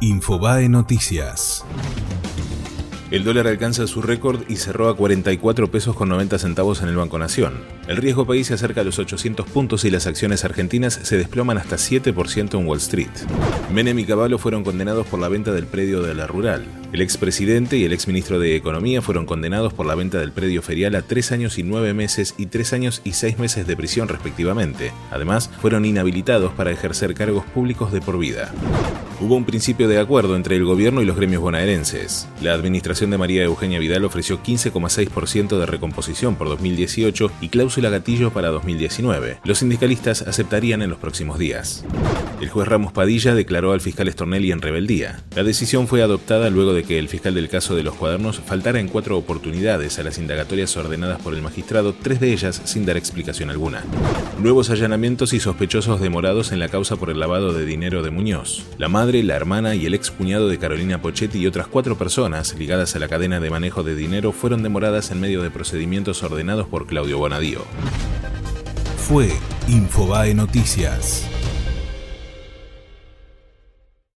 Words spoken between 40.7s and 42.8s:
en los próximos días. El juez